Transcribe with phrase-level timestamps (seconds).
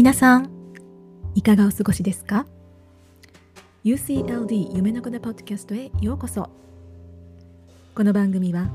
[0.00, 0.48] 皆さん
[1.34, 2.46] いかがお過ごしですか
[3.84, 6.48] ？UCLD 夢の子のポッドキャストへようこそ。
[7.94, 8.70] この番組は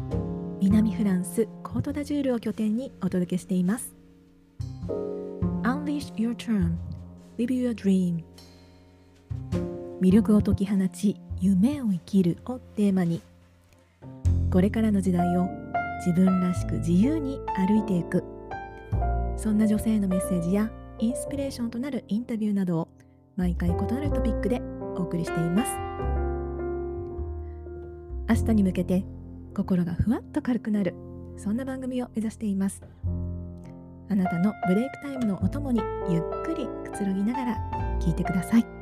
[0.62, 3.96] 南フランスコートダジュールを拠点にお届けしています。
[5.64, 6.76] Unleash your term
[7.39, 8.23] Live your dream.
[10.02, 13.20] 魅力を解き放ち夢を生きるをテーマに
[14.52, 15.48] これからの時代を
[16.05, 18.23] 自分らしく自由に歩いていく。
[19.38, 22.88] そんな女性のメッセージやインスピレーションとなるインタビューなどを
[23.36, 24.62] 毎回異なるトピックで
[24.95, 25.72] お送りしています。
[28.27, 29.03] 明日に向けて
[29.53, 30.95] 心がふわっと軽くなる
[31.38, 32.81] そんな番組を目指しています。
[34.09, 37.58] あなたのブレイクタイムのお供にゆっくりくつろぎながら
[38.00, 38.75] 聞いてください。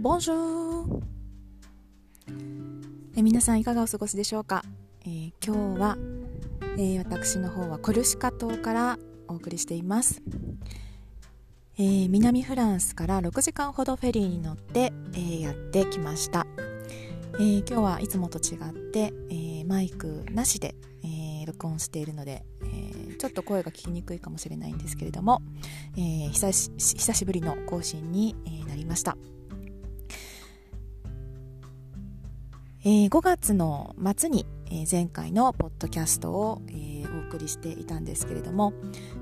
[0.00, 1.02] Bonjour!
[3.14, 4.64] え皆さんいかがお過ごしでしょうか、
[5.02, 5.98] えー、今日は、
[6.78, 8.98] えー、私の方はコルシカ島から
[9.28, 10.22] お送りしています、
[11.76, 16.46] えー、南フランスから6時間ほどフェリーに乗って、えやってきました、
[17.38, 25.42] え今日はいつもと違って、えマイクなしで、え録音しているので、えちょっと声が聞きにくいかもしれないんですけれども、
[25.98, 29.18] え久し久しぶりの更新に、えなりました。
[32.82, 38.72] えー、5月の末に、えー、前回のポッドキャストを、えー、お送りしていたんですけれども、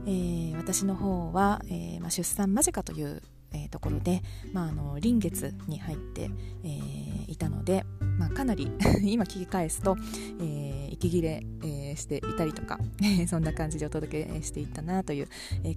[0.06, 3.20] えー、私の方は、えーま、出産間近という、
[3.52, 6.30] えー、ところで、まあ、あの臨月に入って、
[6.62, 7.84] えー、いたので、
[8.16, 8.70] まあ、かなり
[9.02, 9.96] 今聞き返すと、
[10.40, 12.78] えー、息切れ、えー、していたりとか
[13.26, 15.28] そんな感じでお届けしていったなという、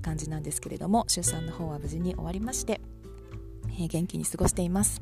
[0.03, 2.79] 感じなんですけれども出産の方は無事に終わりまして、
[3.71, 5.01] えー、元気に過ごしています。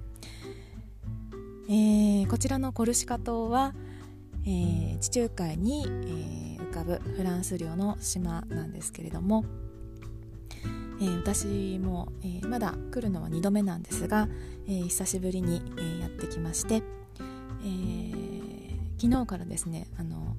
[1.72, 3.76] えー、こちらのコルシカ島は、
[4.44, 9.46] えー、地中海に、えー、浮かぶフランス領の島なんですけれども、
[11.00, 14.28] えー、私も、えまだ来るのは2度目なんですが、
[14.68, 16.82] え久しぶりに、えやってきまして、
[17.64, 20.38] え昨日からですねあの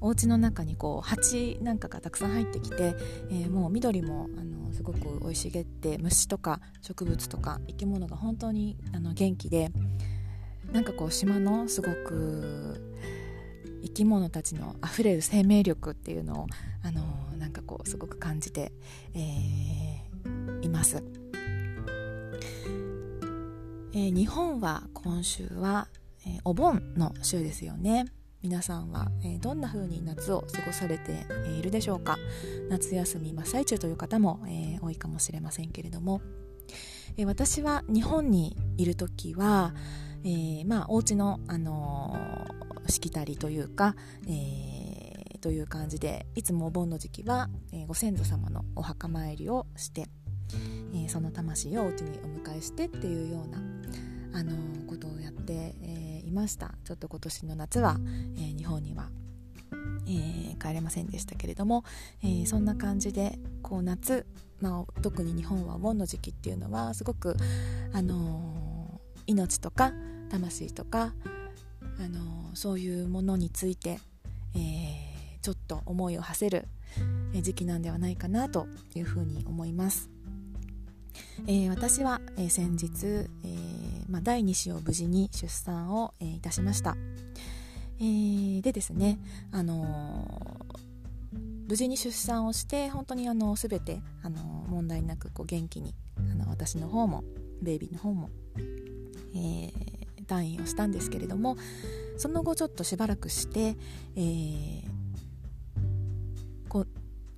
[0.00, 2.96] お家の中にこう蜂なんかがたくさん入ってきて、
[3.30, 9.70] えもう緑もあのすごく生い茂って虫とか植物とか生き物が本当にあの元気で、
[10.72, 12.80] なんかこう島のすごく
[13.82, 16.46] 生き物たちのあふれる生命力っていうのを
[16.82, 17.02] あの
[17.36, 18.72] なんかこうすごく感じて、
[19.14, 21.02] えー、います、
[23.92, 25.88] えー、日本は今週は、
[26.26, 28.06] えー、お盆の週ですよね。
[28.42, 32.18] 皆さんは、えどんな風に夏を過ごされているでしょうか。
[32.68, 36.20] 夏休み真っ最中という方も、え多いかもしれませんけれども、
[37.16, 39.74] え私は日本にいる時は、
[40.24, 43.96] えー、まあお家のあのー、しきたりというか、
[44.28, 50.06] えー、という感じでいつもお盆の時期は、え、ご先祖様のお墓参りをして、
[50.94, 53.58] え、その魂をお家にお迎えしてっていうような、
[54.38, 54.52] あの、
[54.86, 56.74] ことをやって、え、いました。
[56.84, 57.96] ちょっと今年の夏は、
[58.36, 59.10] え、日本には、
[60.06, 61.84] えー、帰れませんでしたけれども、
[62.22, 64.26] えー、そんな感じでこう夏、
[64.60, 67.36] まあ、特に日本はお盆の時期っていうのはすごく、
[67.92, 68.52] あのー
[69.26, 69.92] 命とか
[70.32, 71.12] 魂とか、
[71.98, 74.00] あのそういうものについて、
[74.54, 76.66] えー、ちょっと思いを馳せる
[77.42, 80.10] 時期なんではないかなというふうに思います。
[81.46, 86.96] えー、私は、え、先日、えーまあ、第2子を無事に出産を、え、いたしました。
[88.00, 89.18] えー、でですね、
[89.50, 90.66] あの
[91.68, 97.22] 無事に出産をして本当にあの全てあの問題なくこう元気にあの私の方も
[97.62, 98.28] ベイビーの方も
[99.34, 99.91] えー、
[100.32, 101.56] 退院をしたんですけれども
[102.16, 103.76] その後ちょっとしばらくして、
[104.16, 104.84] えー、
[106.68, 106.88] こう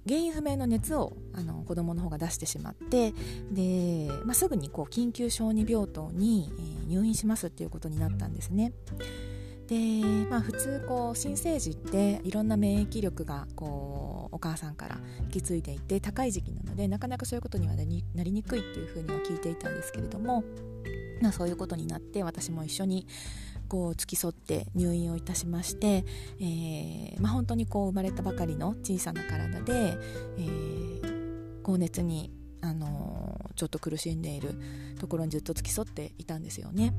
[0.07, 3.13] 原因不明の熱をあの子供の方が出してしまって
[3.51, 8.73] で、まあ、すぐにこう緊急小児病棟に、え、入院しますっていうことになったんですね。
[9.67, 9.77] で、
[10.29, 17.83] まあ、普通こう新生児っていろんな免疫力がこうお母さんから引き継いでいて高い時期なのでなかなかそういうことにはな
[18.25, 20.45] りにくいっていうふうには聞いていたんですけれども
[21.21, 23.07] まあ、そういうことになって私も一緒に
[23.69, 26.05] こう付き添って入院をいたしまして、
[26.41, 29.99] えーまあ、本当にこう生まれたばかりの小さな体で、
[30.39, 34.55] えー、高熱にあのー、ちょっと苦しんでいる
[34.99, 36.95] ところにずっと付き添っていたんですよね。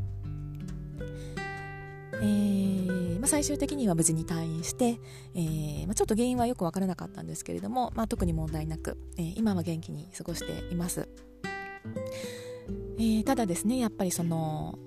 [2.13, 4.99] えーまあ、最終的には無事に退院して、
[5.33, 11.09] えーまあ、ちょっと原因はよく分からなかったんですけれども、まあ、特に問題なく、えー、今は元気に過ごしています、
[12.97, 14.77] えー、ただですねやっぱりその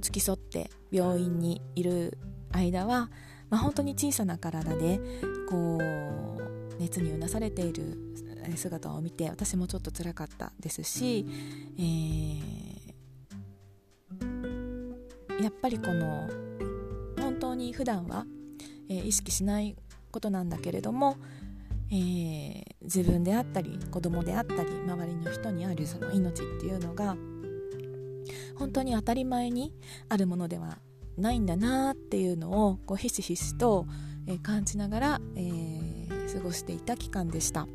[0.00, 2.18] 付き添って病院にいる
[2.52, 3.10] 間は、
[3.50, 5.00] まあ、本当に小さな体で
[5.48, 7.98] こう熱にうなされている
[8.56, 11.26] 姿を見て私もちょっと辛かったですし、
[11.78, 12.92] えー、
[15.42, 16.28] やっぱりこの
[17.20, 18.24] 本当に普段は、
[18.88, 19.76] えー、意識しない
[20.10, 21.16] ことなんだけれども、
[21.90, 27.16] えー、自分であったり子供であったり周りの人にあるその命っていうのが
[28.58, 29.72] 本当に当たり前に
[30.08, 30.78] あるものでは
[31.16, 33.86] ないんだなっていうのをこうひしひしと、
[34.26, 37.66] え、感じながら、えー、過ごしていた期間でした。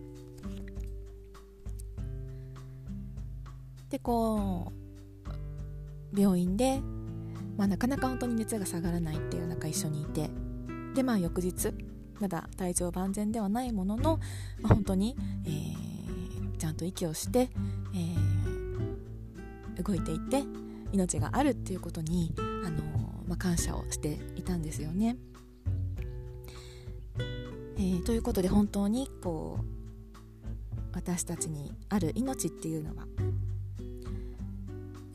[3.89, 4.71] でこ
[6.15, 6.81] う病院で、
[7.57, 10.31] まあ、なかなか本当に熱が下がらないっていう中一緒にいて
[10.95, 11.71] でまあ翌日
[12.19, 14.19] まだ体調万全ではないものの、
[14.61, 15.15] まあ、本当に、
[15.45, 17.51] えー、ちゃんと息をして、
[17.93, 20.43] えー、動いていて
[20.93, 22.83] 命があるっていうことに、あの
[23.27, 25.17] まあ、感謝をしていたんですよね。
[27.75, 29.65] えー、ということで本当にこう
[30.93, 33.07] 私たちにある命っていうのは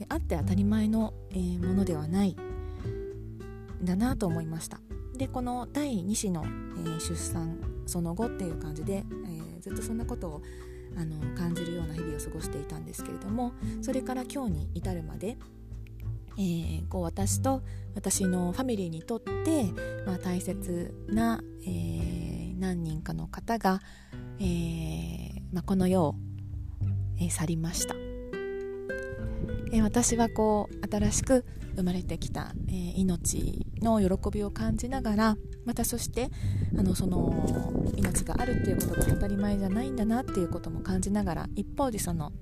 [0.09, 4.81] あって当たり前の、えー、ものではないんだなと思いました
[5.17, 10.43] でこの第2子の、えー、出産その後っていう感じで、えー、ずっとそんなことを
[10.97, 13.53] あの感じるような日々を過ごしていたんですけれども
[13.83, 15.37] それから今日に至るまで、
[16.39, 17.63] えー、こう私と
[17.95, 19.65] 私のファミリーにとって、
[20.07, 23.81] まあ、大切な、えー、何人かの方が、
[24.39, 26.15] えーまあ、この世を、
[27.19, 27.95] えー、去りました。
[29.71, 31.45] え私はこう新しく
[31.77, 35.37] 生まれてきた、えー、命の喜びを感じながら
[35.67, 36.31] またそして
[36.79, 42.33] あのその命があるっていうことが当たり前じゃないんだなっていうことも感じながら一方でその、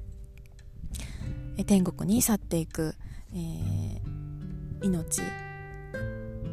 [1.66, 2.94] 天国に去っていく、
[3.32, 5.22] えー、命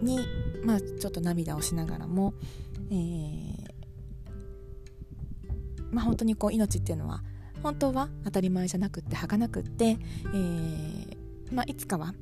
[0.01, 0.19] に、
[0.63, 2.33] まあ、ちょっと涙をしながらも、
[2.91, 3.73] えー
[5.91, 7.21] まあ、本当にこう命っていうのは
[7.61, 11.17] 本当は当たり前じゃなくって儚くって、えー
[11.53, 12.13] まあ、いつかは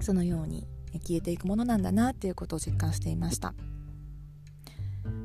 [0.00, 0.66] そのように
[1.06, 3.54] 消えていくものなんだなっていうことを実感していました。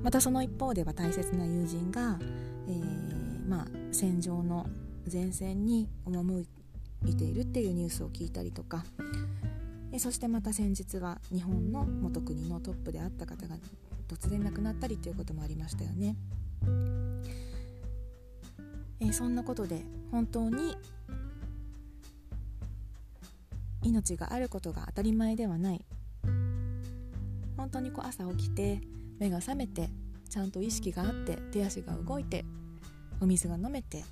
[0.01, 2.18] またその一方では大切な友人が、
[2.68, 4.65] えー、まあ、戦場の
[5.12, 6.45] 前線に赴
[7.06, 8.84] いているっていうニュースを聞いたりとか
[9.98, 13.56] そしてまた先日は日本の元国のトップであった方が
[14.07, 16.16] 突然亡くなったりということもありましたよね。
[19.01, 19.81] え、そんなことで
[20.12, 20.75] 本当に
[23.81, 25.86] 命があることが当たり前ではない
[27.57, 28.81] 本当にこう朝起きて
[29.19, 29.90] 目が覚めて
[30.30, 32.45] ちゃんと意識があって手足が動いて
[33.22, 34.04] お水が飲めて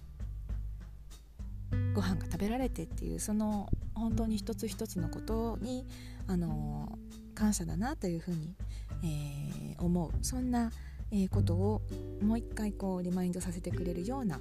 [1.98, 5.84] ご飯が食べられてっていうその本当に一つ一つのことに、
[6.28, 7.00] あの、
[7.34, 8.56] 感謝だなというふうに、
[9.04, 10.12] えー、思う。
[10.22, 10.72] そんな、
[11.12, 11.82] えー、ことを
[12.22, 14.40] もう一回こうリマインドさせてくれるような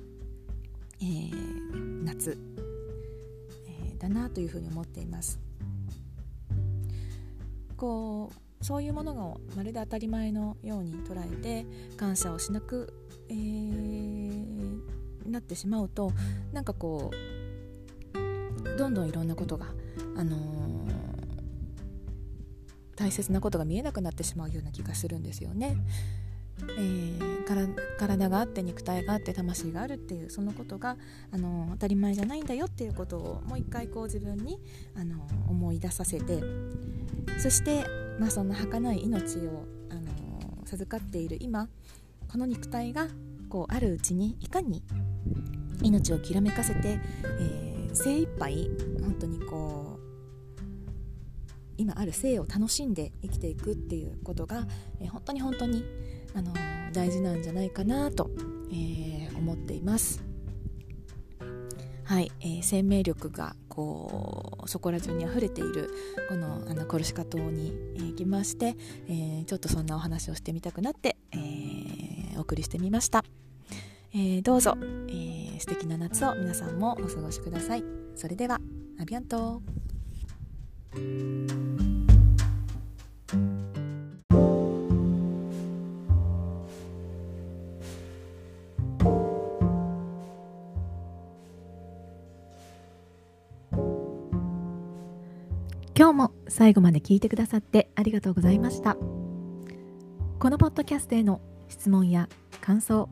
[1.01, 2.39] えー、夏、
[3.67, 5.39] えー、だなというふうに思っています。
[7.77, 12.95] こうそういうものがまるで当たり前のように捉えて感謝をしなく、
[13.29, 14.81] えー、
[15.27, 16.11] なってしまうと
[16.53, 17.36] なんかこう
[18.77, 19.67] どんどんいろんなことが、
[20.17, 20.39] あのー、
[22.97, 25.77] 大切なことが見えなくなってしまうような気がするんですよね。
[26.63, 27.45] えー、
[27.99, 30.97] 体があって肉体があって魂があるっていうそのことが
[31.31, 34.59] あの当たり前じゃないんだよっていうことをもう一回こう自分に
[34.99, 36.43] あの思い出させて
[37.39, 37.85] そして、
[38.19, 41.69] まあ、そんな儚い命をあの授かっている今
[42.33, 43.07] この肉体が
[43.49, 44.83] こうあるうちにいかに
[45.83, 46.99] 命をきらめかせて、
[47.39, 47.66] えー、
[47.97, 50.01] 精一杯本当にこう
[51.79, 54.67] 今ある生を楽しんで生きていくっていうことが、
[55.01, 55.85] えー、本当に本当に
[56.35, 56.53] あの
[56.93, 58.31] 大事なんじゃないかなと、
[58.71, 60.23] えー、思っています。
[62.05, 65.91] はい、えー、生命力がこうそこら中に溢れている
[66.29, 68.77] このあのコルシカ島に、えー、来まして、
[69.09, 73.25] えー、ちょっとそんなお話をしてみたくなって、えー、お送りしてみました、
[74.13, 74.77] えー、どうぞ、
[75.09, 77.85] えー、素敵な夏を皆さんもお過ごしください。
[78.15, 78.61] それでは
[79.01, 79.63] アビアント。
[95.99, 98.97] 今日も最後まで聞いてくださってありがとうございました。
[100.39, 102.29] このポッドキャストへの質問や
[102.61, 103.09] 感想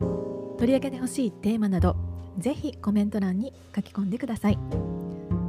[0.57, 1.95] 取り上げてほしいテーマなど
[2.37, 4.59] ぜひコメント欄に書き込んでください。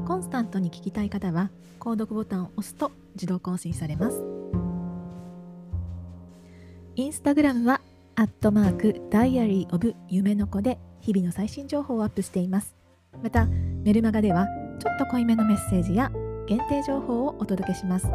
[0.06, 4.24] コンスタントに聞きたい方は購読ボタンを押すと自動更新されます。
[6.94, 7.80] インスタグラムは
[8.14, 12.74] アットマークダイアリーオブ夢の子で日々の最新情報をアップしています。
[13.22, 14.46] またメルマガでは
[14.78, 16.10] ちょっと濃いめのメッセージや
[16.46, 18.06] 限定情報をお届けします。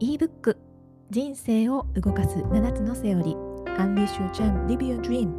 [0.00, 0.56] ebook
[1.10, 3.43] 人生を動かす7つのセオリー。
[3.76, 5.30] Unleash Your Charm Live Your Dream、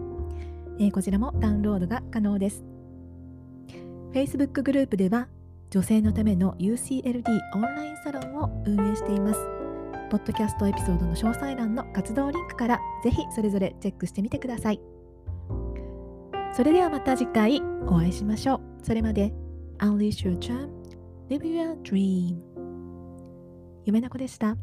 [0.80, 2.64] えー、こちらもダウンロードが可能です。
[4.14, 5.28] Facebook グループでは
[5.70, 7.24] 女性のための UCLD
[7.54, 9.40] オンラインサロンを運営しています。
[10.10, 14.80] ポッドキャストエピソードの詳細欄の活動リンクからぜひそれぞれチェックしてみてください。
[16.54, 18.62] それではまた次回お会いしましょう。
[18.84, 19.34] それまで
[19.80, 20.70] Unleash your charm,
[21.30, 22.38] live your dream
[23.86, 24.56] 夢の子でした。